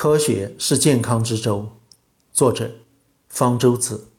[0.00, 1.72] 科学是健康之舟，
[2.32, 2.70] 作者
[3.28, 4.10] 方舟子。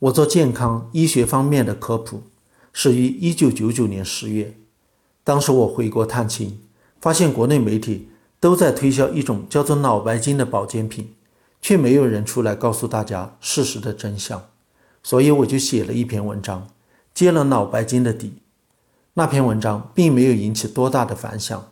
[0.00, 2.24] 我做健康医学方面的科普，
[2.72, 4.56] 始于一九九九年十月。
[5.22, 6.58] 当时我回国探亲，
[7.00, 8.08] 发现国内媒体
[8.40, 11.14] 都在推销一种叫做脑白金的保健品，
[11.62, 14.48] 却没有人出来告诉大家事实的真相。
[15.04, 16.66] 所以我就写了一篇文章，
[17.14, 18.32] 揭了脑白金的底。
[19.14, 21.70] 那篇文章并没有引起多大的反响，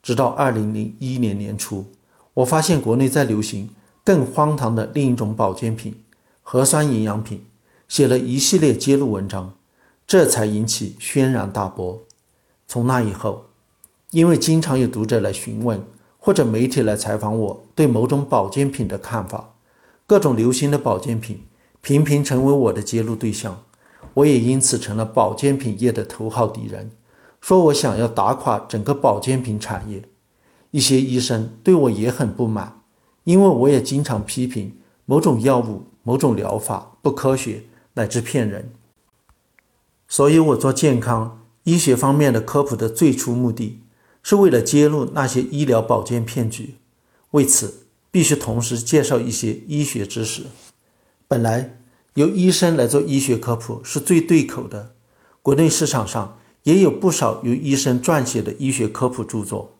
[0.00, 1.86] 直到二零零一年年初。
[2.34, 3.70] 我发现国内在流行
[4.04, 6.02] 更荒唐的另一种保健品——
[6.42, 7.44] 核酸营养品，
[7.88, 9.54] 写了一系列揭露文章，
[10.06, 12.02] 这才引起轩然大波。
[12.66, 13.46] 从那以后，
[14.12, 15.82] 因为经常有读者来询问，
[16.18, 19.54] 或者媒体来采访我对某种保健品的看法，
[20.06, 21.42] 各种流行的保健品
[21.80, 23.64] 频频成为我的揭露对象，
[24.14, 26.92] 我也因此成了保健品业的头号敌人，
[27.40, 30.02] 说我想要打垮整个保健品产业。
[30.70, 32.82] 一些医生对我也很不满，
[33.24, 38.72] 因为我也经常批评某种药物、某种疗法不科学乃至骗人。
[40.06, 43.80] 所以，我做健康医学方面的科普的最初目的，
[44.22, 46.76] 是为了揭露那些医疗保健骗局。
[47.30, 50.46] 为此，必须同时介绍一些医学知识。
[51.28, 51.78] 本来，
[52.14, 54.94] 由医生来做医学科普是最对口的。
[55.42, 59.76] 国内市场上也有不少由医生撰写的医学科普著作。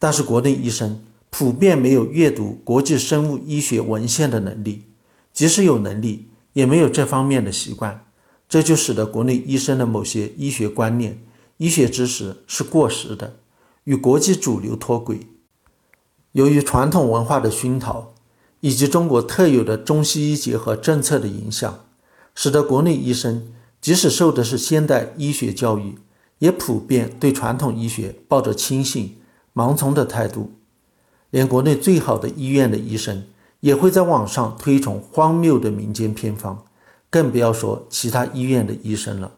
[0.00, 4.86] 但是国内医生普遍没有阅读国际生物医学文献的能力，
[5.32, 8.06] 即使有能力，也没有这方面的习惯，
[8.48, 11.22] 这就使得国内医生的某些医学观念、
[11.58, 13.36] 医学知识是过时的，
[13.84, 15.20] 与国际主流脱轨。
[16.32, 18.14] 由于传统文化的熏陶，
[18.60, 21.84] 以及中国特有的中西医结合政策的影响，
[22.34, 25.98] 使得国内医生即使受的是现代医学教育，
[26.38, 29.18] 也普遍对传统医学抱着轻信。
[29.60, 30.52] 盲从的态度，
[31.28, 33.26] 连国内最好的医院的医生
[33.60, 36.64] 也会在网上推崇荒谬的民间偏方，
[37.10, 39.32] 更不要说其他医院的医生了。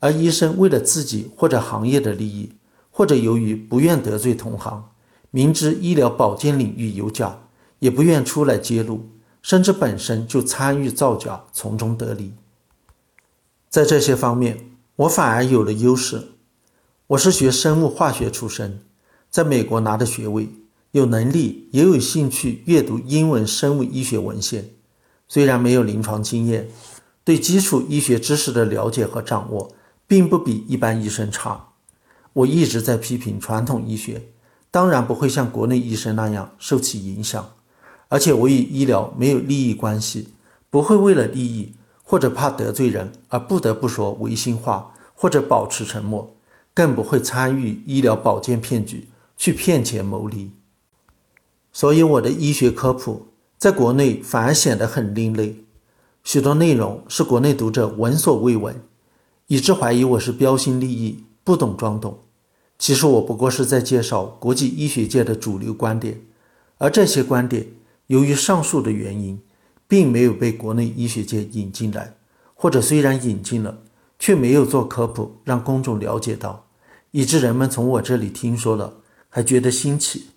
[0.00, 2.54] 而医生为了自己或者行业的利益，
[2.90, 4.90] 或者由于不愿得罪同行，
[5.30, 7.38] 明知医疗保健领域有假，
[7.78, 9.08] 也不愿出来揭露，
[9.42, 12.34] 甚至本身就参与造假，从中得利。
[13.70, 16.32] 在这些方面，我反而有了优势。
[17.06, 18.80] 我是学生物化学出身。
[19.30, 20.48] 在美国拿的学位，
[20.92, 24.70] 有能力也有兴趣阅读英文生物医学文献。
[25.28, 26.68] 虽然没有临床经验，
[27.24, 29.72] 对基础医学知识的了解和掌握，
[30.06, 31.68] 并不比一般医生差。
[32.32, 34.22] 我一直在批评传统医学，
[34.70, 37.50] 当然不会像国内医生那样受其影响。
[38.08, 40.28] 而且我与医疗没有利益关系，
[40.70, 41.72] 不会为了利益
[42.04, 46.36] 或者怕得罪人而不得不说违心话或者保持沉默，
[46.72, 49.08] 更不会参与医疗保健骗局。
[49.36, 50.50] 去骗钱牟利，
[51.72, 53.26] 所以我的医学科普
[53.58, 55.56] 在国内反而显得很另类，
[56.24, 58.82] 许多内容是国内读者闻所未闻，
[59.46, 62.18] 以致怀疑我是标新立异、不懂装懂。
[62.78, 66.20] 其实我不过是在介绍国际医学界的主流观点，
[66.78, 67.66] 而这些观点
[68.06, 69.40] 由于上述的原因，
[69.86, 72.16] 并没有被国内医学界引进来，
[72.54, 73.78] 或者虽然引进了，
[74.18, 76.66] 却没有做科普让公众了解到，
[77.10, 78.94] 以致人们从我这里听说了。
[79.36, 80.28] 还觉得新奇，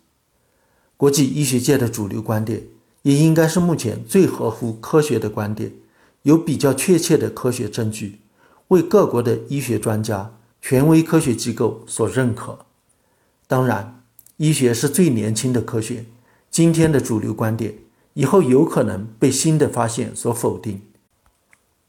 [0.98, 2.64] 国际医学界的主流观点
[3.04, 5.72] 也应该是目前最合乎科学的观点，
[6.24, 8.20] 有比较确切的科学证据，
[8.68, 12.66] 为各国的医学专家、权威科学机构所认可。
[13.48, 14.04] 当然，
[14.36, 16.04] 医学是最年轻的科学，
[16.52, 17.76] 今天的主流观点
[18.16, 20.82] 以后有可能被新的发现所否定。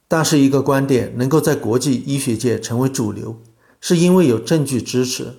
[0.07, 3.43] 但是，一个观点能够在国际医学界成为主流，
[3.81, 5.39] 是因为有证据支持。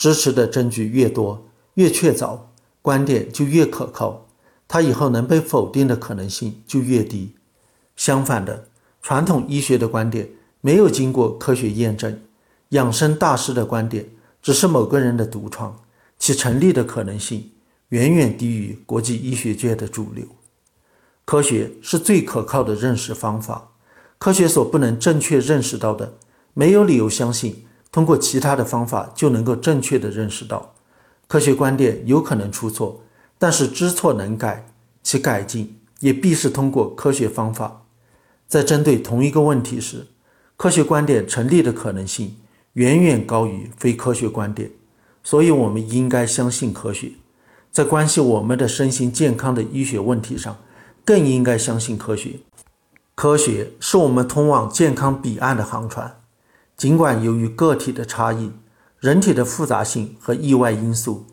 [0.00, 2.38] 支持的证据越多、越确凿，
[2.80, 4.26] 观点就越可靠，
[4.66, 7.34] 它以后能被否定的可能性就越低。
[7.96, 8.64] 相反的，
[9.02, 10.26] 传统医学的观点
[10.62, 12.18] 没有经过科学验证，
[12.70, 14.08] 养生大师的观点
[14.40, 15.78] 只是某个人的独创，
[16.18, 17.50] 其成立的可能性
[17.90, 20.24] 远远低于国际医学界的主流。
[21.26, 23.72] 科学是最可靠的认识方法，
[24.16, 26.14] 科学所不能正确认识到的，
[26.54, 27.66] 没有理由相信。
[27.92, 30.74] 通过其他的方法就能够正确的认识到，
[31.26, 33.02] 科学观点有可能出错，
[33.38, 34.72] 但是知错能改，
[35.02, 37.82] 其改进也必是通过科学方法。
[38.46, 40.06] 在针对同一个问题时，
[40.56, 42.36] 科学观点成立的可能性
[42.74, 44.70] 远远高于非科学观点，
[45.22, 47.12] 所以我们应该相信科学。
[47.72, 50.56] 在关系我们的身心健康的医学问题上，
[51.04, 52.40] 更应该相信科学。
[53.14, 56.19] 科学是我们通往健康彼岸的航船。
[56.80, 58.50] 尽管由于个体的差异、
[59.00, 61.26] 人体的复杂性和意外因素，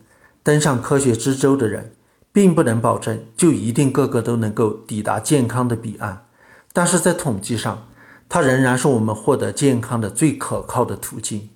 [0.44, 1.94] 登上科学之舟的人
[2.34, 6.26] 并不能保证就一定个个都能够抵达健康的彼岸，
[6.74, 7.88] 但是在统计上，
[8.28, 11.48] 它仍然是我们获得健康的最可靠的途径。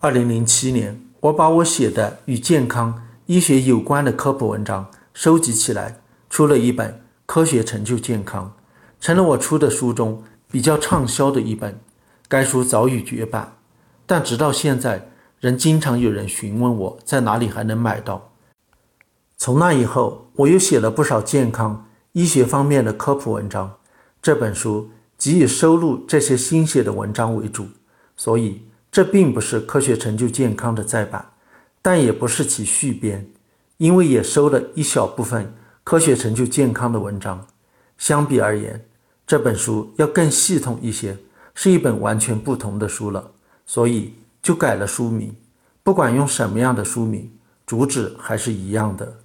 [0.00, 6.90] 二零零七年，我把我写的与健康医学有关的科普文章收集起来，出了一本
[7.24, 8.52] 《科学成就健康》，
[9.02, 11.80] 成了我出的书中比较畅销的一本。
[12.28, 13.56] 该书早已绝版，
[14.04, 15.08] 但直到现在，
[15.38, 18.32] 仍经常有人询问我在哪里还能买到。
[19.36, 23.78] 从那以后，我又写了不少健康医学方面的科普文章。
[24.20, 27.66] 这本书即以收录这些新写的文章为主，
[28.16, 31.24] 所以这并不是《科学成就健康》的再版，
[31.80, 33.24] 但也不是其续编，
[33.76, 35.44] 因为也收了一小部分
[35.84, 37.46] 《科学成就健康》的文章。
[37.98, 38.84] 相比而言，
[39.26, 41.16] 这本书要更系统一些。
[41.56, 43.32] 是一本完全不同的书了，
[43.64, 45.34] 所以就改了书名。
[45.82, 47.32] 不管用什么样的书名，
[47.64, 49.20] 主旨还是一样的。